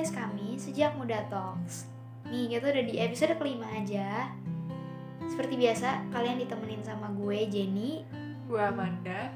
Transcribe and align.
podcast 0.00 0.16
kami 0.16 0.56
Sejak 0.56 0.96
Muda 0.96 1.28
Talks. 1.28 1.84
Nih, 2.32 2.48
kita 2.48 2.72
udah 2.72 2.84
di 2.88 2.96
episode 3.04 3.36
kelima 3.36 3.68
aja. 3.68 4.32
Seperti 5.28 5.60
biasa, 5.60 6.08
kalian 6.08 6.40
ditemenin 6.40 6.80
sama 6.80 7.12
gue, 7.12 7.44
Jenny. 7.44 8.00
Gue 8.48 8.64
Amanda. 8.64 9.28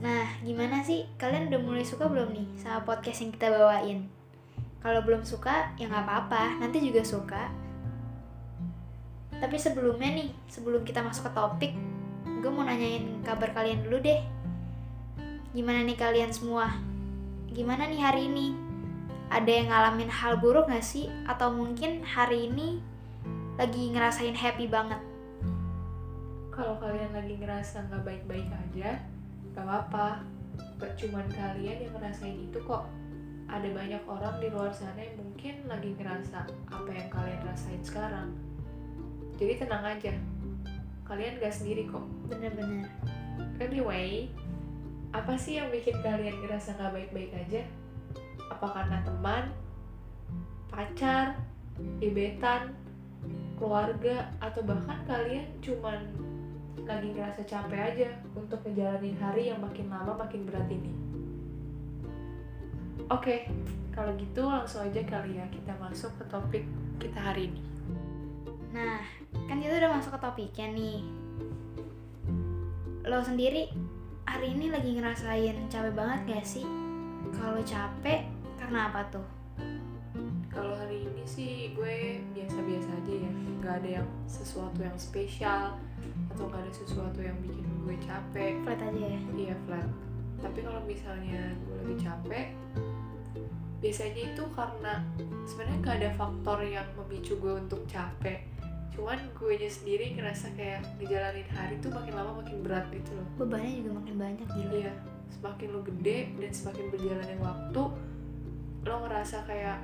Nah, 0.00 0.24
gimana 0.40 0.80
sih? 0.80 1.04
Kalian 1.20 1.52
udah 1.52 1.60
mulai 1.68 1.84
suka 1.84 2.08
belum 2.08 2.32
nih 2.32 2.48
sama 2.56 2.80
podcast 2.88 3.28
yang 3.28 3.36
kita 3.36 3.52
bawain? 3.52 4.08
Kalau 4.80 5.04
belum 5.04 5.20
suka, 5.20 5.76
ya 5.76 5.84
nggak 5.84 6.00
apa-apa, 6.08 6.56
nanti 6.56 6.80
juga 6.80 7.04
suka. 7.04 7.52
Tapi 9.36 9.56
sebelumnya 9.60 10.16
nih, 10.16 10.32
sebelum 10.48 10.80
kita 10.80 11.04
masuk 11.04 11.28
ke 11.28 11.32
topik, 11.36 11.72
gue 12.40 12.48
mau 12.48 12.64
nanyain 12.64 13.20
kabar 13.20 13.52
kalian 13.52 13.84
dulu 13.84 14.00
deh. 14.00 14.24
Gimana 15.52 15.84
nih 15.84 16.00
kalian 16.00 16.32
semua? 16.32 16.72
Gimana 17.52 17.84
nih 17.92 18.00
hari 18.00 18.32
ini? 18.32 18.71
Ada 19.32 19.48
yang 19.48 19.72
ngalamin 19.72 20.12
hal 20.12 20.44
buruk 20.44 20.68
gak 20.68 20.84
sih? 20.84 21.08
Atau 21.24 21.56
mungkin 21.56 22.04
hari 22.04 22.52
ini 22.52 22.84
lagi 23.56 23.88
ngerasain 23.88 24.36
happy 24.36 24.68
banget? 24.68 25.00
Kalau 26.52 26.76
kalian 26.76 27.16
lagi 27.16 27.40
ngerasa 27.40 27.88
nggak 27.88 28.04
baik-baik 28.04 28.44
aja, 28.52 29.00
gak 29.56 29.64
apa-apa. 29.64 30.20
Gak 30.76 31.00
cuman 31.00 31.24
kalian 31.32 31.80
yang 31.80 31.92
ngerasain 31.96 32.44
itu 32.44 32.60
kok. 32.60 32.84
Ada 33.48 33.72
banyak 33.72 34.04
orang 34.04 34.36
di 34.36 34.52
luar 34.52 34.68
sana 34.68 35.00
yang 35.00 35.16
mungkin 35.16 35.64
lagi 35.64 35.96
ngerasa 35.96 36.44
apa 36.68 36.90
yang 36.92 37.08
kalian 37.08 37.40
rasain 37.48 37.80
sekarang. 37.80 38.36
Jadi 39.40 39.64
tenang 39.64 39.96
aja. 39.96 40.12
Kalian 41.08 41.40
gak 41.40 41.56
sendiri 41.56 41.88
kok. 41.88 42.04
Bener-bener. 42.28 42.84
Anyway, 43.56 44.28
apa 45.16 45.40
sih 45.40 45.56
yang 45.56 45.72
bikin 45.72 45.96
kalian 46.04 46.36
ngerasa 46.44 46.76
gak 46.76 46.92
baik-baik 46.92 47.32
aja? 47.32 47.64
Apa 48.52 48.66
karena 48.68 49.00
teman, 49.00 49.44
pacar, 50.68 51.40
gebetan, 51.96 52.76
keluarga, 53.56 54.28
atau 54.44 54.60
bahkan 54.68 55.00
kalian 55.08 55.48
cuman 55.64 56.00
lagi 56.84 57.08
ngerasa 57.14 57.46
capek 57.48 57.80
aja 57.80 58.08
untuk 58.36 58.60
ngejalanin 58.68 59.16
hari 59.16 59.48
yang 59.48 59.60
makin 59.62 59.88
lama 59.88 60.12
makin 60.20 60.44
berat 60.44 60.68
ini? 60.68 60.92
Oke, 63.08 63.48
kalau 63.92 64.12
gitu 64.16 64.44
langsung 64.44 64.88
aja 64.88 65.04
kali 65.04 65.36
ya 65.36 65.44
kita 65.52 65.72
masuk 65.76 66.12
ke 66.16 66.24
topik 66.32 66.64
kita 66.96 67.20
hari 67.20 67.52
ini. 67.52 67.62
Nah, 68.72 69.04
kan 69.48 69.60
kita 69.60 69.76
udah 69.84 69.90
masuk 70.00 70.16
ke 70.16 70.20
topiknya 70.20 70.66
nih. 70.72 71.00
Lo 73.04 73.20
sendiri 73.20 73.68
hari 74.24 74.56
ini 74.56 74.72
lagi 74.72 74.96
ngerasain 74.96 75.68
capek 75.68 75.92
banget 75.92 76.20
gak 76.40 76.46
sih? 76.46 76.64
Kalau 77.36 77.60
capek, 77.60 78.31
karena 78.72 78.88
apa 78.88 79.04
tuh? 79.12 79.26
Kalau 80.48 80.72
hari 80.72 81.04
ini 81.04 81.28
sih 81.28 81.76
gue 81.76 82.24
biasa-biasa 82.32 82.88
aja 83.04 83.14
ya, 83.20 83.32
nggak 83.60 83.74
ada 83.84 83.90
yang 84.00 84.08
sesuatu 84.24 84.80
yang 84.80 84.96
spesial 84.96 85.76
atau 86.32 86.48
nggak 86.48 86.64
ada 86.64 86.72
sesuatu 86.72 87.20
yang 87.20 87.36
bikin 87.44 87.68
gue 87.84 88.00
capek. 88.00 88.64
Flat 88.64 88.80
aja 88.80 88.96
ya? 89.12 89.20
Iya 89.36 89.54
flat. 89.68 89.84
Tapi 90.40 90.64
kalau 90.64 90.80
misalnya 90.88 91.52
gue 91.52 91.76
lagi 91.84 91.96
capek, 92.00 92.46
biasanya 93.84 94.22
itu 94.32 94.42
karena 94.56 95.04
sebenarnya 95.44 95.78
nggak 95.84 95.96
ada 96.00 96.10
faktor 96.16 96.58
yang 96.64 96.88
memicu 96.96 97.36
gue 97.44 97.52
untuk 97.52 97.84
capek. 97.84 98.40
Cuman 98.96 99.20
gue 99.36 99.52
nya 99.52 99.68
sendiri 99.68 100.16
ngerasa 100.16 100.48
kayak 100.56 100.80
ngejalanin 100.96 101.48
hari 101.52 101.76
tuh 101.84 101.92
makin 101.92 102.16
lama 102.16 102.40
makin 102.40 102.64
berat 102.64 102.88
gitu 102.88 103.20
loh. 103.20 103.28
Bebannya 103.36 103.84
juga 103.84 104.00
makin 104.00 104.16
banyak 104.16 104.48
gila. 104.48 104.72
Iya, 104.80 104.92
semakin 105.28 105.68
lo 105.76 105.84
gede 105.84 106.32
dan 106.40 106.52
semakin 106.56 106.84
berjalannya 106.88 107.36
waktu, 107.36 107.84
lo 108.82 108.94
ngerasa 109.00 109.44
kayak 109.44 109.78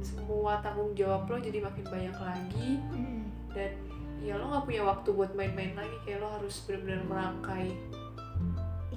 semua 0.00 0.58
tanggung 0.58 0.92
jawab 0.92 1.26
lo 1.26 1.36
jadi 1.36 1.60
makin 1.60 1.84
banyak 1.84 2.16
lagi 2.16 2.68
Hmm, 2.88 3.28
dan 3.52 3.70
ya 4.18 4.34
lo 4.34 4.48
nggak 4.48 4.64
punya 4.64 4.82
waktu 4.82 5.08
buat 5.10 5.32
main-main 5.32 5.72
lagi 5.72 5.96
kayak 6.02 6.20
lo 6.20 6.28
harus 6.30 6.64
benar-benar 6.64 7.02
merangkai 7.04 7.68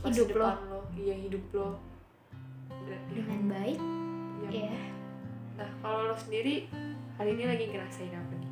Hidup 0.04 0.30
lo 0.34 0.50
lo. 0.68 0.80
iya 0.94 1.16
hidup 1.16 1.44
lo 1.52 1.70
dan 2.70 3.00
ya, 3.08 3.16
dengan 3.16 3.42
baik, 3.50 3.80
ya. 4.44 4.68
ya. 4.68 4.76
nah 5.56 5.70
kalau 5.80 6.12
lo 6.12 6.16
sendiri 6.16 6.68
hari 7.16 7.34
ini 7.34 7.44
lagi 7.46 7.66
ngerasain 7.70 8.12
apa 8.12 8.34
nih 8.36 8.52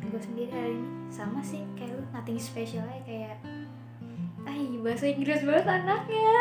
Gue 0.00 0.18
sendiri 0.18 0.50
hari 0.50 0.74
ini 0.74 0.90
sama 1.06 1.38
sih, 1.38 1.62
kayak 1.74 1.92
lu 1.92 2.02
nothing 2.10 2.34
special 2.34 2.82
aja 2.82 3.02
kayak 3.04 3.38
Ay, 4.42 4.64
bahasa 4.80 5.06
Inggris 5.06 5.44
banget 5.44 5.68
anaknya 5.68 6.32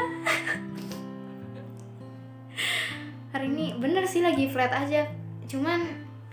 Hari 3.40 3.56
ini 3.56 3.72
bener 3.80 4.04
sih 4.04 4.20
lagi 4.20 4.52
flat 4.52 4.68
aja. 4.68 5.08
Cuman 5.48 5.80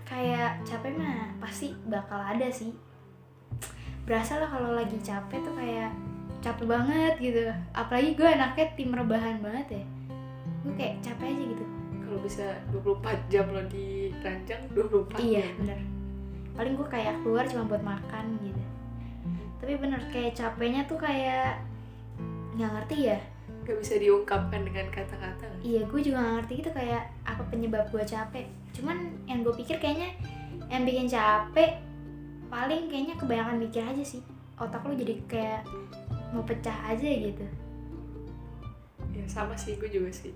kayak 0.03 0.59
capek 0.67 0.91
mah 0.91 1.31
pasti 1.39 1.71
bakal 1.87 2.19
ada 2.19 2.51
sih. 2.51 2.75
Berasa 4.03 4.43
lah 4.43 4.51
kalau 4.51 4.75
lagi 4.75 4.99
capek 4.99 5.39
tuh 5.39 5.55
kayak 5.55 5.95
capek 6.43 6.67
banget 6.67 7.15
gitu. 7.23 7.47
Apalagi 7.71 8.11
gue 8.11 8.27
anaknya 8.27 8.75
tim 8.75 8.91
rebahan 8.91 9.39
banget 9.39 9.79
ya. 9.79 9.83
Gue 10.67 10.75
kayak 10.75 10.99
capek 10.99 11.31
aja 11.31 11.43
gitu. 11.47 11.65
Kalau 12.03 12.19
bisa 12.19 12.45
24 12.75 13.31
jam 13.31 13.45
lo 13.55 13.63
di 13.71 14.11
ranjang 14.19 14.67
24 14.75 15.23
Iya 15.23 15.47
jam. 15.47 15.55
bener. 15.63 15.79
Paling 16.59 16.73
gue 16.75 16.87
kayak 16.91 17.15
keluar 17.23 17.47
cuma 17.47 17.63
buat 17.71 17.83
makan 17.87 18.35
gitu. 18.43 18.63
Tapi 19.63 19.79
bener 19.79 20.03
kayak 20.11 20.35
capeknya 20.35 20.83
tuh 20.83 20.99
kayak 20.99 21.55
nggak 22.59 22.67
ngerti 22.67 23.15
ya 23.15 23.19
gak 23.67 23.77
bisa 23.83 23.99
diungkapkan 23.99 24.63
dengan 24.63 24.87
kata-kata. 24.87 25.43
Nggak? 25.43 25.61
Iya 25.67 25.81
gue 25.83 25.99
juga 25.99 26.17
nggak 26.23 26.35
ngerti 26.39 26.53
gitu 26.63 26.71
kayak 26.71 27.03
apa 27.27 27.43
penyebab 27.51 27.83
gue 27.91 28.03
capek. 28.07 28.47
Cuman 28.71 28.97
yang 29.27 29.43
gue 29.43 29.51
pikir 29.59 29.75
kayaknya 29.83 30.15
yang 30.71 30.87
bikin 30.87 31.11
capek 31.11 31.83
Paling 32.47 32.87
kayaknya 32.87 33.15
kebanyakan 33.19 33.59
mikir 33.59 33.83
aja 33.83 34.03
sih. 34.03 34.23
Otak 34.55 34.87
lu 34.87 34.95
jadi 34.95 35.19
kayak 35.27 35.61
mau 36.31 36.43
pecah 36.47 36.75
aja 36.87 37.07
gitu. 37.07 37.43
Ya 39.11 39.23
sama 39.27 39.53
sih 39.59 39.75
gue 39.75 39.89
juga 39.91 40.09
sih. 40.15 40.31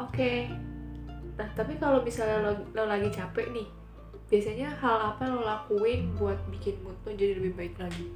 Oke. 0.00 0.48
Nah 1.36 1.48
tapi 1.52 1.76
kalau 1.76 2.00
misalnya 2.00 2.48
lo, 2.48 2.52
lo 2.72 2.84
lagi 2.88 3.12
capek 3.12 3.52
nih 3.52 3.68
biasanya 4.24 4.72
hal 4.80 5.14
apa 5.14 5.28
lo 5.28 5.44
lakuin 5.44 6.16
buat 6.16 6.40
bikin 6.48 6.80
mood 6.80 6.96
lo 7.04 7.12
jadi 7.12 7.36
lebih 7.38 7.54
baik 7.60 7.76
lagi? 7.76 8.08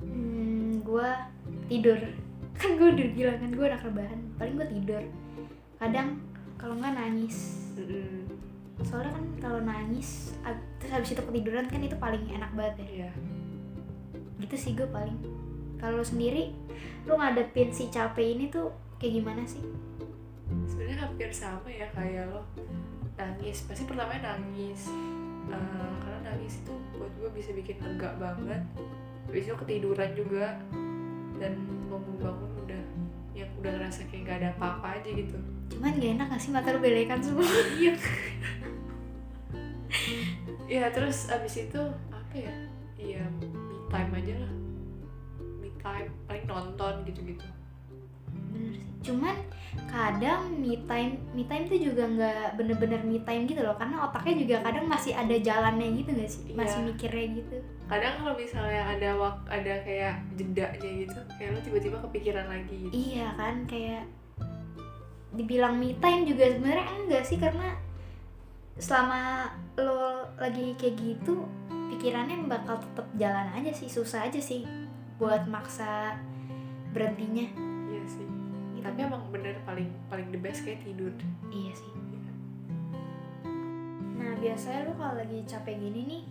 Hmm, 0.00 0.80
gue 0.80 1.08
tidur 1.68 2.00
Kan 2.56 2.70
gue 2.80 2.88
udah 2.88 3.08
gila 3.12 3.34
kan, 3.36 3.50
gue 3.52 3.66
anak 3.68 3.82
rebahan. 3.84 4.20
Paling 4.40 4.54
gue 4.56 4.68
tidur. 4.72 5.04
Kadang 5.76 6.08
kalau 6.56 6.74
nggak 6.80 6.96
nangis. 6.96 7.68
Soalnya 8.80 9.12
kan 9.12 9.24
kalau 9.40 9.60
nangis 9.64 10.36
terus 10.80 10.92
habis 10.92 11.12
itu 11.16 11.22
ketiduran 11.24 11.66
kan 11.68 11.80
itu 11.80 11.96
paling 11.96 12.24
enak 12.32 12.52
banget 12.56 12.84
ya. 12.84 12.86
Iya. 12.86 13.10
gitu 14.36 14.56
sih 14.56 14.72
gue 14.76 14.88
paling. 14.88 15.16
Kalau 15.80 16.04
sendiri 16.04 16.52
lu 17.08 17.16
ngadepin 17.16 17.72
si 17.72 17.88
capek 17.88 18.36
ini 18.36 18.52
tuh 18.52 18.72
kayak 19.00 19.20
gimana 19.20 19.42
sih? 19.48 19.64
Sebenarnya 20.68 21.08
hampir 21.08 21.28
sama 21.32 21.68
ya 21.68 21.88
kayak 21.92 22.28
lo. 22.32 22.44
Nangis. 23.16 23.64
Pasti 23.64 23.88
pertamanya 23.88 24.36
nangis. 24.36 24.92
Eh, 25.48 25.92
karena 26.04 26.18
nangis 26.32 26.60
itu 26.60 26.74
buat 26.96 27.12
gue 27.16 27.30
bisa 27.32 27.50
bikin 27.56 27.80
lega 27.80 28.12
banget. 28.20 28.60
Habis 29.26 29.48
itu 29.48 29.56
ketiduran 29.56 30.10
juga 30.12 30.60
dan 31.36 31.52
bangun-bangun 31.88 32.50
udah 32.66 32.82
yang 33.36 33.50
udah 33.60 33.72
ngerasa 33.76 34.08
kayak 34.08 34.22
gak 34.24 34.36
ada 34.40 34.48
apa-apa 34.56 35.00
aja 35.00 35.10
gitu. 35.12 35.36
Cuman 35.76 36.00
gak 36.00 36.12
enak 36.16 36.26
gak 36.32 36.40
sih 36.40 36.50
mata 36.52 36.72
lu 36.72 36.80
belekan 36.80 37.20
semua? 37.20 37.44
Iya. 37.76 37.94
Ya 40.66 40.90
terus 40.90 41.30
abis 41.30 41.68
itu 41.68 41.82
apa 42.10 42.34
ya? 42.34 42.54
Iya 42.96 43.22
me 43.36 43.46
time 43.92 44.12
aja 44.16 44.34
lah. 44.40 44.52
Me 45.60 45.70
time 45.78 46.08
paling 46.26 46.46
nonton 46.48 46.94
gitu-gitu. 47.04 47.46
Bener 48.50 48.72
sih 48.74 48.95
cuman 49.06 49.36
kadang 49.86 50.56
me 50.56 50.80
time 50.88 51.20
me 51.30 51.44
time 51.44 51.68
tuh 51.68 51.76
juga 51.76 52.08
nggak 52.08 52.56
bener-bener 52.56 53.00
me 53.04 53.20
time 53.22 53.44
gitu 53.44 53.60
loh 53.60 53.76
karena 53.76 54.08
otaknya 54.08 54.34
juga 54.40 54.56
kadang 54.64 54.88
masih 54.88 55.12
ada 55.12 55.36
jalannya 55.36 55.88
gitu 55.94 56.10
gak 56.12 56.30
sih? 56.30 56.42
Masih 56.52 56.80
Iya. 56.80 56.86
mikirnya 56.90 57.26
gitu. 57.38 57.56
Kadang 57.86 58.12
kalau 58.18 58.34
misalnya 58.34 58.82
ada 58.88 59.08
wak 59.14 59.36
ada 59.46 59.74
kayak 59.84 60.14
jedanya 60.34 60.74
gitu 60.98 61.18
kayak 61.36 61.50
lo 61.54 61.60
tiba-tiba 61.62 61.96
kepikiran 62.02 62.46
lagi 62.48 62.74
gitu. 62.88 62.92
Iya 62.92 63.26
kan 63.36 63.54
kayak 63.64 64.04
dibilang 65.32 65.76
me 65.76 65.92
time 66.00 66.24
juga 66.24 66.44
sebenarnya 66.48 66.86
enggak 66.96 67.24
sih 67.28 67.36
karena 67.36 67.76
selama 68.76 69.52
lo 69.76 70.24
lagi 70.36 70.72
kayak 70.76 70.96
gitu 70.96 71.44
pikirannya 71.92 72.44
bakal 72.44 72.80
tetap 72.80 73.06
jalan 73.16 73.48
aja 73.52 73.72
sih 73.72 73.88
susah 73.88 74.24
aja 74.24 74.40
sih 74.40 74.64
buat 75.16 75.44
maksa 75.48 76.16
berhentinya. 76.92 77.44
Iya 77.92 78.02
sih 78.08 78.35
tapi 78.86 79.02
emang 79.02 79.26
bener 79.34 79.58
paling 79.66 79.90
paling 80.06 80.30
the 80.30 80.38
best 80.38 80.62
kayak 80.62 80.78
tidur. 80.86 81.10
Iya 81.50 81.72
sih. 81.74 81.90
Nah 84.14 84.32
biasanya 84.38 84.86
lu 84.86 84.92
kalau 84.94 85.18
lagi 85.18 85.42
capek 85.42 85.74
gini 85.74 86.00
nih 86.06 86.22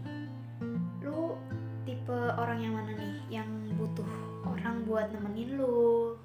lu 1.04 1.36
tipe 1.84 2.16
orang 2.16 2.64
yang 2.64 2.74
mana 2.80 2.96
nih? 2.96 3.44
Yang 3.44 3.50
butuh 3.76 4.08
orang 4.48 4.88
buat 4.88 5.12
nemenin 5.12 5.60
lu 5.60 6.16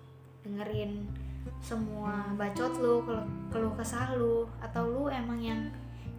dengerin 0.47 1.11
semua 1.59 2.31
bacot 2.38 2.79
lu 2.79 3.03
keluh, 3.03 3.26
keluh 3.50 3.75
kesah 3.75 4.15
lu 4.15 4.47
atau 4.62 4.87
lu 4.87 5.03
emang 5.11 5.43
yang 5.43 5.61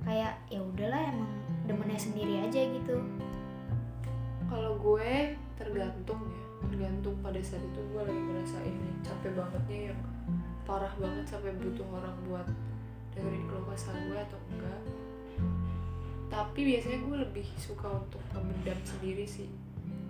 kayak 0.04 0.36
ya 0.52 0.60
udahlah 0.60 1.08
emang 1.08 1.32
demennya 1.66 1.98
sendiri 1.98 2.44
aja 2.44 2.62
gitu? 2.68 3.00
Kalau 4.52 4.76
gue 4.76 5.40
tergantung 5.56 6.20
ya 6.28 6.51
tergantung 6.70 7.16
pada 7.24 7.42
saat 7.42 7.64
itu 7.66 7.82
gue 7.90 8.02
lagi 8.02 8.22
ngerasain 8.22 8.76
yang 8.76 9.00
capek 9.02 9.32
bangetnya 9.34 9.80
yang 9.92 10.00
parah 10.68 10.94
banget 11.02 11.26
sampai 11.26 11.52
butuh 11.58 11.88
orang 11.90 12.16
buat 12.30 12.48
dengerin 13.12 13.44
keluh 13.50 13.66
kesah 13.74 13.96
gue 14.08 14.20
atau 14.20 14.40
enggak. 14.54 14.82
Tapi 16.32 16.60
biasanya 16.64 17.00
gue 17.04 17.18
lebih 17.28 17.48
suka 17.60 17.88
untuk 17.92 18.24
memendam 18.32 18.80
sendiri 18.88 19.28
sih. 19.28 19.52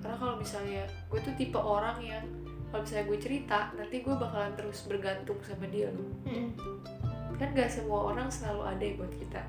Karena 0.04 0.18
kalau 0.18 0.36
misalnya 0.38 0.86
gue 1.10 1.20
tuh 1.22 1.34
tipe 1.34 1.58
orang 1.58 1.98
yang 2.04 2.26
kalau 2.70 2.86
misalnya 2.86 3.06
gue 3.10 3.20
cerita 3.20 3.60
nanti 3.74 3.96
gue 4.06 4.16
bakalan 4.16 4.54
terus 4.54 4.86
bergantung 4.86 5.40
sama 5.42 5.66
dia. 5.72 5.90
Loh 5.90 6.12
kan 7.42 7.58
gak 7.58 7.74
semua 7.74 8.14
orang 8.14 8.30
selalu 8.30 8.62
ada 8.70 8.84
yang 8.86 9.02
buat 9.02 9.14
kita. 9.18 9.42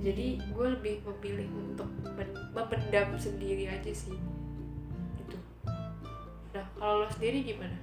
Jadi 0.00 0.40
gue 0.40 0.66
lebih 0.80 1.04
memilih 1.04 1.48
untuk 1.52 1.90
men- 2.16 2.40
memendam 2.56 3.12
sendiri 3.20 3.68
aja 3.68 3.92
sih 3.92 4.16
kalau 6.78 7.02
lo 7.02 7.08
sendiri 7.10 7.42
gimana? 7.42 7.74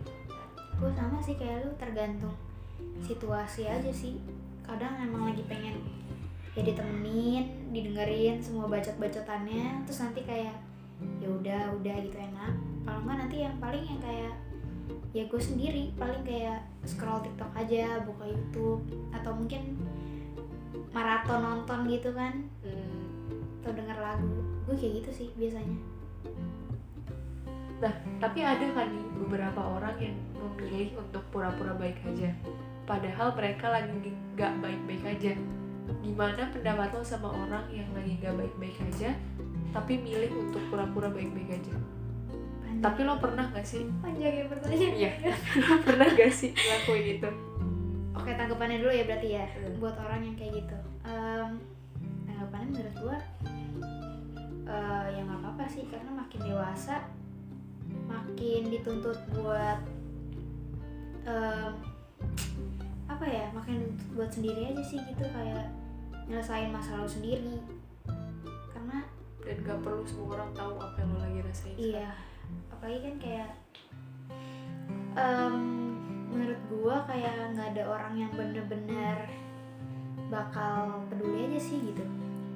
Gue 0.79 0.91
sama 0.95 1.19
sih 1.19 1.35
kayak 1.35 1.67
lu 1.67 1.71
tergantung 1.75 2.35
situasi 3.03 3.67
aja 3.67 3.91
sih. 3.91 4.19
Kadang 4.63 4.95
emang 5.03 5.29
lagi 5.29 5.43
pengen 5.45 5.83
ya 6.55 6.63
ditemenin 6.63 7.75
didengerin 7.75 8.39
semua 8.39 8.71
bacot-bacotannya 8.71 9.83
terus 9.83 9.99
nanti 9.99 10.23
kayak 10.23 10.55
ya 11.19 11.27
udah 11.27 11.75
udah 11.75 11.95
gitu 12.07 12.15
enak. 12.15 12.55
Kalau 12.87 12.99
nggak 13.03 13.17
nanti 13.19 13.37
yang 13.43 13.55
paling 13.59 13.83
yang 13.83 13.99
kayak 13.99 14.33
ya 15.11 15.23
gue 15.27 15.41
sendiri 15.41 15.91
paling 15.99 16.23
kayak 16.23 16.63
scroll 16.87 17.19
TikTok 17.19 17.51
aja 17.55 17.99
buka 18.07 18.31
YouTube 18.31 18.83
atau 19.11 19.31
mungkin 19.35 19.75
maraton 20.95 21.43
nonton 21.43 21.91
gitu 21.91 22.15
kan 22.15 22.47
hmm, 22.63 23.59
atau 23.59 23.71
denger 23.75 23.97
lagu. 23.99 24.39
Gue 24.63 24.75
kayak 24.79 25.03
gitu 25.03 25.11
sih 25.11 25.29
biasanya 25.35 25.95
nah 27.85 27.93
tapi 28.17 28.41
ada 28.41 28.65
kan 28.73 28.89
nih 28.89 29.05
beberapa 29.15 29.61
orang 29.61 29.93
yang 30.01 30.15
memilih 30.33 30.97
untuk 30.97 31.21
pura-pura 31.29 31.77
baik 31.77 32.01
aja 32.03 32.33
padahal 32.83 33.29
mereka 33.31 33.69
lagi 33.69 33.93
nggak 34.33 34.53
baik-baik 34.57 35.03
aja 35.05 35.33
gimana 36.01 36.49
pendapat 36.49 36.89
lo 36.91 37.01
sama 37.01 37.29
orang 37.29 37.69
yang 37.69 37.85
lagi 37.93 38.17
nggak 38.17 38.33
baik-baik 38.33 38.73
aja 38.83 39.13
tapi 39.69 39.99
milih 39.99 40.33
untuk 40.33 40.65
pura-pura 40.67 41.05
baik-baik 41.07 41.61
aja 41.61 41.73
Panjang. 42.57 42.81
tapi 42.81 42.99
lo 43.03 43.13
pernah 43.15 43.45
gak 43.47 43.61
sih 43.63 43.85
panjangin 43.99 44.49
pertanyaan 44.49 44.93
Iya. 44.95 45.11
pernah 45.87 46.07
gak 46.09 46.31
sih 46.31 46.49
ngelakuin 46.51 47.07
itu 47.15 47.29
Oke 48.15 48.31
tanggapannya 48.31 48.79
dulu 48.79 48.89
ya 48.89 49.03
berarti 49.05 49.29
ya 49.29 49.45
Hmm. 49.45 49.75
buat 49.77 49.93
orang 49.99 50.23
yang 50.23 50.35
kayak 50.35 50.53
gitu. 50.57 50.77
Em, 51.03 51.59
tanggapannya 52.25 52.67
menurut 52.71 52.95
gua 52.97 53.17
eh, 54.65 55.05
ya 55.11 55.21
nggak 55.21 55.39
apa-apa 55.39 55.63
sih 55.67 55.83
karena 55.85 56.11
makin 56.11 56.39
dewasa 56.41 56.95
makin 58.15 58.61
dituntut 58.71 59.19
buat 59.35 59.79
em, 61.27 61.71
apa 63.11 63.25
ya 63.27 63.51
makin 63.51 63.83
dituntut 63.83 64.07
buat 64.15 64.31
sendiri 64.31 64.71
aja 64.71 64.83
sih 64.83 64.99
gitu 65.03 65.25
kayak 65.27 65.67
nyelesain 66.25 66.71
masalah 66.71 67.03
lu 67.03 67.11
sendiri. 67.11 67.55
Karena 68.71 69.03
dan 69.45 69.57
gak 69.61 69.79
perlu 69.85 70.01
semua 70.07 70.41
orang 70.41 70.51
tahu 70.57 70.73
apa 70.81 70.97
yang 70.97 71.09
lo 71.13 71.19
lagi 71.21 71.39
rasain 71.45 71.75
Iya, 71.77 72.09
apalagi 72.73 72.99
kan 73.05 73.15
kayak 73.21 73.49
em, 75.15 75.55
menurut 76.33 76.61
gua 76.71 76.95
kayak 77.05 77.53
nggak 77.53 77.67
ada 77.77 77.83
orang 77.85 78.13
yang 78.17 78.31
bener-bener 78.33 79.29
bakal 80.27 81.05
peduli 81.07 81.45
aja 81.45 81.59
sih 81.61 81.77
gitu. 81.93 82.01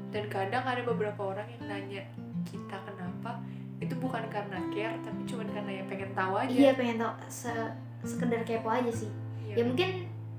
dan 0.10 0.26
kadang 0.26 0.66
ada 0.66 0.82
beberapa 0.82 1.22
orang 1.38 1.46
yang 1.54 1.64
nanya 1.70 2.02
kita 2.50 2.82
kenapa 2.82 3.38
itu 3.90 3.98
bukan 3.98 4.22
karena 4.30 4.62
care 4.70 4.94
tapi 5.02 5.26
cuma 5.26 5.42
karena 5.50 5.82
ya 5.82 5.84
pengen 5.90 6.14
tahu 6.14 6.34
aja 6.38 6.54
Iya 6.54 6.72
pengen 6.78 7.02
tau 7.02 7.18
se- 7.26 7.74
sekedar 8.06 8.46
kepo 8.46 8.70
aja 8.70 8.94
sih. 8.94 9.10
Iya. 9.42 9.58
Ya 9.58 9.64
mungkin 9.66 9.90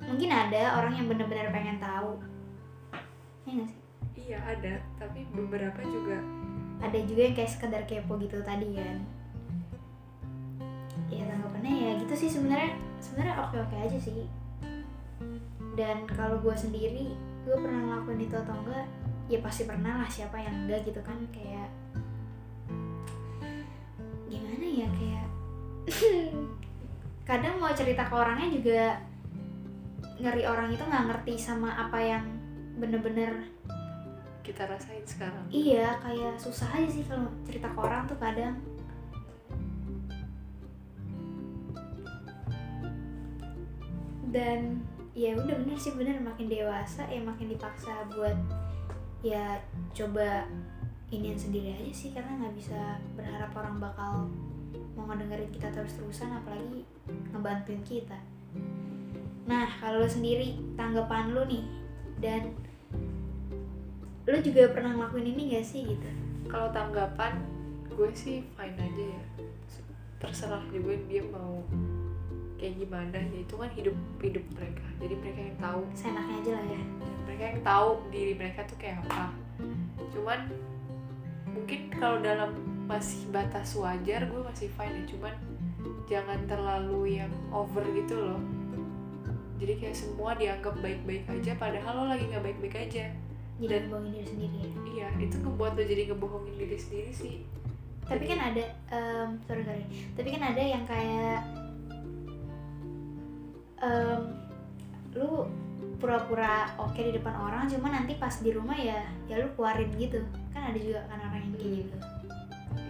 mungkin 0.06 0.30
ada 0.30 0.78
orang 0.78 0.94
yang 0.94 1.10
bener-bener 1.10 1.50
pengen 1.50 1.82
tahu. 1.82 2.14
Ya 3.42 3.50
nggak 3.58 3.68
sih? 3.68 3.78
iya 4.20 4.38
ada 4.46 4.78
tapi 4.94 5.26
beberapa 5.34 5.82
juga 5.82 6.22
Ada 6.78 7.02
juga 7.02 7.20
yang 7.26 7.34
kayak 7.34 7.50
sekedar 7.50 7.82
kepo 7.84 8.14
gitu 8.22 8.38
tadi 8.40 8.70
kan. 8.78 9.02
Ya 11.10 11.26
tanggapannya 11.26 11.74
ya 11.74 11.90
gitu 11.98 12.14
sih 12.14 12.30
sebenarnya 12.30 12.78
sebenarnya 13.02 13.34
oke-oke 13.42 13.76
aja 13.76 13.98
sih. 13.98 14.30
Dan 15.74 16.06
kalau 16.06 16.38
gue 16.38 16.54
sendiri 16.54 17.10
gue 17.42 17.56
pernah 17.58 17.82
ngelakuin 17.82 18.22
itu 18.22 18.36
atau 18.38 18.54
enggak 18.54 18.86
ya 19.26 19.38
pasti 19.42 19.66
pernah 19.66 20.02
lah 20.02 20.10
siapa 20.10 20.38
yang 20.38 20.54
enggak 20.64 20.86
gitu 20.86 21.02
kan 21.02 21.18
kayak 21.34 21.66
ya 24.70 24.88
kayak 24.94 25.26
kadang 27.28 27.62
mau 27.62 27.70
cerita 27.74 28.06
ke 28.06 28.14
orangnya 28.14 28.48
juga 28.50 28.82
ngeri 30.20 30.44
orang 30.44 30.68
itu 30.74 30.82
nggak 30.84 31.06
ngerti 31.08 31.34
sama 31.40 31.72
apa 31.74 31.98
yang 31.98 32.24
bener-bener 32.76 33.48
kita 34.40 34.66
rasain 34.66 35.04
sekarang. 35.04 35.44
Iya 35.52 36.00
kayak 36.00 36.40
susah 36.40 36.68
aja 36.74 36.88
sih 36.88 37.04
kalau 37.06 37.28
cerita 37.44 37.70
ke 37.70 37.78
orang 37.78 38.02
tuh 38.08 38.18
kadang. 38.18 38.56
Dan 44.30 44.82
ya 45.14 45.36
udah 45.36 45.56
bener 45.60 45.78
sih 45.78 45.94
bener. 45.94 46.18
Makin 46.18 46.50
dewasa 46.50 47.06
ya 47.06 47.20
makin 47.22 47.52
dipaksa 47.52 47.92
buat 48.10 48.36
ya 49.20 49.60
coba 49.92 50.48
inian 51.12 51.36
sendiri 51.36 51.76
aja 51.76 51.92
sih 51.92 52.10
karena 52.10 52.40
nggak 52.40 52.54
bisa 52.56 52.96
berharap 53.18 53.50
orang 53.52 53.76
bakal 53.82 54.30
mau 54.94 55.06
ngedengerin 55.10 55.50
kita 55.54 55.68
terus-terusan 55.70 56.30
apalagi 56.34 56.82
ngebantuin 57.30 57.82
kita. 57.86 58.18
Nah 59.46 59.66
kalau 59.82 60.04
lu 60.04 60.10
sendiri 60.10 60.58
tanggapan 60.78 61.34
lu 61.34 61.42
nih 61.46 61.64
dan 62.22 62.54
lu 64.28 64.38
juga 64.38 64.70
pernah 64.70 64.94
ngelakuin 64.94 65.34
ini 65.34 65.58
gak 65.58 65.66
sih 65.66 65.82
gitu? 65.90 66.10
Kalau 66.46 66.70
tanggapan 66.70 67.42
gue 67.90 68.10
sih 68.14 68.46
fine 68.54 68.78
aja 68.78 69.04
ya. 69.18 69.22
Terserah 70.20 70.62
juga 70.70 70.94
dia 71.08 71.24
mau 71.26 71.64
kayak 72.60 72.76
gimana 72.76 73.16
ya 73.16 73.40
itu 73.40 73.54
kan 73.56 73.70
hidup 73.72 73.96
hidup 74.20 74.44
mereka. 74.54 74.86
Jadi 75.00 75.14
mereka 75.16 75.40
yang 75.40 75.58
tahu. 75.58 75.80
Seenaknya 75.96 76.36
aja 76.44 76.50
lah 76.60 76.66
ya. 76.68 76.82
Mereka 77.26 77.42
yang 77.42 77.60
tahu 77.64 77.90
diri 78.12 78.32
mereka 78.36 78.60
tuh 78.68 78.76
kayak 78.76 79.00
apa. 79.08 79.32
Cuman 80.12 80.40
mungkin 81.50 81.80
kalau 81.96 82.20
dalam 82.20 82.79
masih 82.90 83.22
batas 83.30 83.78
wajar 83.78 84.26
gue 84.26 84.40
masih 84.42 84.66
fine 84.74 84.94
ya. 84.98 85.04
Cuman 85.14 85.34
jangan 86.10 86.38
terlalu 86.50 87.22
yang 87.22 87.30
over 87.54 87.86
gitu 87.94 88.18
loh. 88.18 88.42
Jadi 89.62 89.72
kayak 89.78 89.94
semua 89.94 90.34
dianggap 90.34 90.74
baik-baik 90.82 91.28
aja 91.30 91.52
padahal 91.54 91.92
lo 91.94 92.04
lagi 92.10 92.26
nggak 92.26 92.42
baik-baik 92.42 92.90
aja. 92.90 93.06
Jadi 93.60 93.68
Dan- 93.70 93.86
ngebohongin 93.86 94.12
diri 94.16 94.26
sendiri 94.26 94.56
ya? 94.56 94.70
iya 94.90 95.08
itu 95.20 95.36
ngebuat 95.38 95.72
lo 95.78 95.82
jadi 95.86 96.02
ngebohongin 96.10 96.54
diri 96.58 96.78
sendiri 96.80 97.12
sih. 97.14 97.34
Tapi 98.10 98.24
kan 98.26 98.40
ada 98.42 98.64
em, 98.90 99.28
sorry 99.46 99.62
sorry. 99.62 99.84
Tapi 100.18 100.28
kan 100.34 100.42
ada 100.42 100.62
yang 100.64 100.82
kayak 100.88 101.40
em, 103.78 104.22
lu 105.14 105.46
pura-pura 106.00 106.72
oke 106.80 106.96
di 106.96 107.12
depan 107.12 107.36
orang 107.36 107.68
cuma 107.68 107.92
nanti 107.92 108.16
pas 108.16 108.32
di 108.40 108.50
rumah 108.56 108.74
ya 108.80 109.04
ya 109.28 109.38
lu 109.38 109.52
keluarin 109.54 109.92
gitu. 109.94 110.24
Kan 110.50 110.72
ada 110.72 110.78
juga 110.80 111.04
kan 111.06 111.20
orang 111.20 111.44
yang 111.44 111.54
kayak 111.54 111.72
gitu 111.84 111.96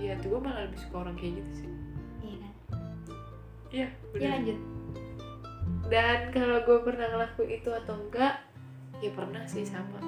iya 0.01 0.13
tuh 0.21 0.37
gue 0.37 0.41
malah 0.41 0.65
lebih 0.69 0.81
suka 0.81 0.97
orang 1.07 1.17
kayak 1.17 1.41
gitu 1.41 1.53
sih. 1.65 1.71
Iya 2.21 2.37
kan? 2.37 2.53
Iya 3.71 3.87
ya 3.87 3.89
bener. 4.13 4.29
lanjut. 4.35 4.59
Dan 5.91 6.19
kalau 6.31 6.59
gue 6.63 6.79
pernah 6.87 7.07
ngelakuin 7.11 7.51
itu 7.61 7.71
atau 7.71 7.95
enggak 7.99 8.35
ya 9.01 9.11
pernah 9.15 9.43
sih 9.49 9.65
sama. 9.65 9.99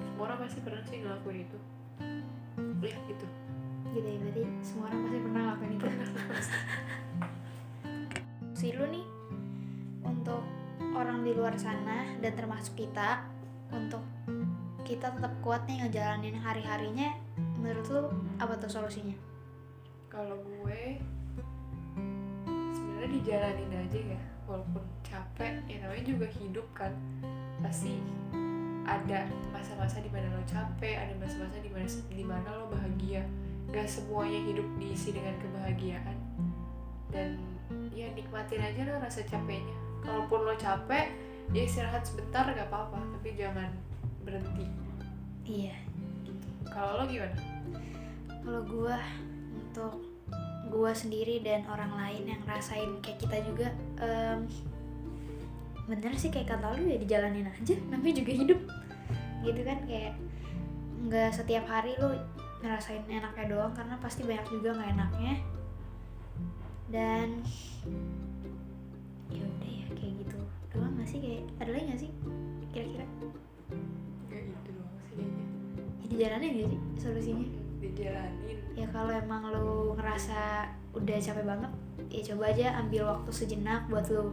Semua 0.00 0.30
orang 0.30 0.38
pasti 0.46 0.58
pernah 0.62 0.82
sih 0.86 1.02
ngelakuin 1.02 1.38
itu. 1.44 1.58
Ya 2.84 2.96
gitu. 3.08 3.26
Gitu 3.94 4.06
ya 4.06 4.18
berarti 4.20 4.42
semua 4.62 4.84
orang 4.92 5.00
pasti 5.06 5.18
pernah 5.22 5.40
ngelakuin 5.48 5.72
itu. 5.76 5.86
Si 8.54 8.72
lu 8.72 8.86
nih 8.88 9.04
untuk 10.06 10.40
orang 10.94 11.26
di 11.26 11.36
luar 11.36 11.52
sana 11.58 12.06
dan 12.22 12.32
termasuk 12.32 12.78
kita 12.80 13.26
untuk 13.74 14.00
kita 14.86 15.10
tetap 15.10 15.32
kuat 15.42 15.66
nih 15.66 15.84
ngejalanin 15.84 16.38
hari-harinya 16.38 17.12
menurut 17.64 17.88
lu 17.88 18.02
apa 18.36 18.52
tuh 18.60 18.68
solusinya? 18.68 19.16
Kalau 20.12 20.36
gue 20.44 21.00
sebenarnya 22.76 23.08
dijalanin 23.08 23.72
aja 23.72 24.00
ya 24.12 24.20
walaupun 24.44 24.84
capek 25.00 25.64
ya 25.64 25.80
namanya 25.80 26.04
juga 26.04 26.28
hidup 26.28 26.68
kan. 26.76 26.92
Pasti 27.64 27.96
ada 28.84 29.24
masa-masa 29.48 30.04
di 30.04 30.12
mana 30.12 30.28
lo 30.28 30.44
capek 30.44 31.08
ada 31.08 31.16
masa-masa 31.16 31.56
di 31.64 31.72
mana 31.72 31.88
di 31.88 32.24
mana 32.28 32.48
lo 32.52 32.68
bahagia. 32.68 33.24
Gak 33.72 33.88
semuanya 33.88 34.44
hidup 34.44 34.68
diisi 34.76 35.16
dengan 35.16 35.32
kebahagiaan. 35.40 36.20
Dan 37.08 37.40
ya 37.96 38.12
nikmatin 38.12 38.60
aja 38.60 38.92
lah 38.92 39.08
rasa 39.08 39.24
capeknya. 39.24 39.72
Kalaupun 40.04 40.44
lo 40.44 40.52
capek 40.60 41.16
ya 41.56 41.64
istirahat 41.64 42.04
sebentar 42.04 42.44
gak 42.44 42.68
apa-apa. 42.68 43.00
Tapi 43.16 43.32
jangan 43.40 43.72
berhenti. 44.20 44.68
Iya. 45.48 45.80
Kalau 46.68 47.00
lo 47.00 47.08
gimana 47.08 47.53
kalau 48.44 48.60
gua 48.68 49.00
untuk 49.56 50.04
gua 50.68 50.92
sendiri 50.92 51.40
dan 51.40 51.64
orang 51.64 51.96
lain 51.96 52.36
yang 52.36 52.42
rasain 52.44 53.00
kayak 53.00 53.16
kita 53.24 53.40
juga 53.48 53.72
em, 54.04 54.44
bener 55.88 56.12
sih 56.16 56.28
kayak 56.28 56.52
kata 56.52 56.76
lu 56.76 56.88
ya 56.88 57.00
dijalanin 57.00 57.48
aja 57.48 57.74
namanya 57.88 58.14
juga 58.20 58.32
hidup. 58.36 58.60
Gitu 59.44 59.60
kan 59.64 59.78
kayak 59.88 60.14
nggak 61.08 61.30
setiap 61.32 61.64
hari 61.68 61.96
lu 61.96 62.16
ngerasain 62.64 63.04
enaknya 63.08 63.44
doang 63.48 63.72
karena 63.76 63.96
pasti 64.00 64.24
banyak 64.24 64.46
juga 64.52 64.76
nggak 64.76 64.92
enaknya. 64.92 65.34
Dan 66.92 67.28
ya 69.32 69.40
udah 69.40 69.72
ya 69.72 69.86
kayak 69.96 70.14
gitu 70.20 70.38
doang 70.76 70.92
nggak 71.00 71.08
sih 71.08 71.18
kayak 71.20 71.42
ada 71.64 71.70
lagi 71.72 71.84
nggak 71.88 72.00
sih 72.00 72.10
kira-kira? 72.76 73.06
Gak 74.28 74.42
gitu 74.52 74.70
doang 74.76 74.96
sih 75.08 75.16
kayaknya. 75.16 75.44
Ya 75.96 76.06
dijalanin 76.12 76.50
gak 76.52 76.68
sih 76.68 76.80
solusinya 77.00 77.63
dijalanin. 77.90 78.58
Ya 78.72 78.86
kalau 78.88 79.12
emang 79.12 79.50
lu 79.52 79.92
ngerasa 79.98 80.68
udah 80.94 81.18
capek 81.18 81.44
banget 81.44 81.72
ya 82.10 82.20
coba 82.30 82.44
aja 82.54 82.66
ambil 82.78 83.02
waktu 83.10 83.30
sejenak 83.34 83.86
buat 83.90 84.06
lu. 84.10 84.30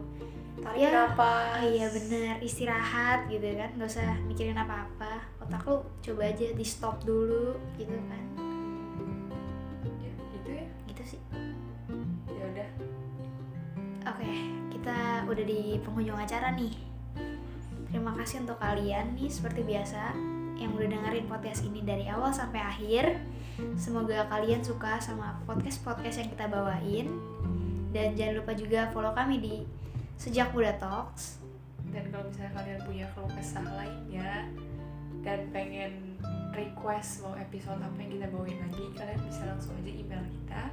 Tarik 0.62 0.78
Ya, 0.78 0.90
napas 0.94 1.58
oh 1.58 1.64
iya 1.66 1.88
bener 1.90 2.38
istirahat 2.44 3.26
gitu 3.32 3.42
kan 3.58 3.74
nggak 3.74 3.90
usah 3.90 4.14
mikirin 4.30 4.58
apa-apa. 4.58 5.26
Otak 5.42 5.66
lu 5.66 5.82
coba 6.06 6.22
aja 6.30 6.48
di 6.54 6.66
stop 6.66 7.02
dulu 7.02 7.58
gitu 7.76 7.98
kan. 8.08 8.24
Ya 10.00 10.12
gitu 10.38 10.50
ya. 10.54 10.66
Gitu 10.86 11.04
sih. 11.18 11.22
Ya 12.30 12.44
udah. 12.46 12.70
Oke 14.14 14.32
kita 14.72 14.98
udah 15.30 15.46
di 15.46 15.82
penghujung 15.82 16.18
acara 16.18 16.54
nih. 16.54 16.74
Terima 17.90 18.16
kasih 18.16 18.48
untuk 18.48 18.56
kalian 18.62 19.18
nih 19.20 19.28
seperti 19.28 19.68
biasa 19.68 20.31
yang 20.62 20.72
udah 20.78 20.90
dengerin 20.94 21.26
podcast 21.26 21.66
ini 21.66 21.82
dari 21.82 22.06
awal 22.06 22.30
sampai 22.30 22.62
akhir. 22.62 23.18
Semoga 23.78 24.30
kalian 24.30 24.62
suka 24.62 25.02
sama 25.02 25.42
podcast-podcast 25.50 26.22
yang 26.22 26.30
kita 26.30 26.46
bawain. 26.46 27.08
Dan 27.92 28.16
jangan 28.16 28.46
lupa 28.46 28.54
juga 28.56 28.88
follow 28.94 29.12
kami 29.12 29.42
di 29.42 29.56
Sejak 30.22 30.54
Muda 30.54 30.78
Talks. 30.78 31.42
Dan 31.92 32.08
kalau 32.14 32.30
misalnya 32.30 32.54
kalian 32.56 32.80
punya 32.88 33.06
keluh 33.12 33.32
kesah 33.36 33.68
lainnya 33.76 34.48
dan 35.22 35.50
pengen 35.54 36.18
request 36.56 37.22
mau 37.22 37.38
episode 37.38 37.78
apa 37.78 37.98
yang 38.02 38.12
kita 38.18 38.28
bawain 38.32 38.58
lagi 38.58 38.86
kalian 38.98 39.22
bisa 39.28 39.42
langsung 39.46 39.76
aja 39.82 39.92
email 39.92 40.24
kita. 40.24 40.64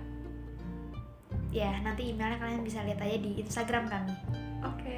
Ya 1.48 1.70
nanti 1.80 2.12
emailnya 2.12 2.38
kalian 2.38 2.62
bisa 2.62 2.84
lihat 2.84 3.00
aja 3.02 3.18
di 3.18 3.40
Instagram 3.40 3.88
kami. 3.88 4.14
Oke. 4.62 4.96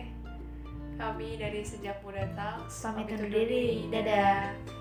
Kami 1.00 1.40
dari 1.40 1.64
sejak 1.64 2.04
muda 2.04 2.28
talks. 2.36 2.84
Pamit 2.84 3.08
undur 3.08 3.32
diri. 3.32 3.88
Dadah. 3.88 4.79